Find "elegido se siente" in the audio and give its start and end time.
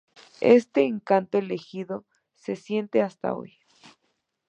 1.37-3.03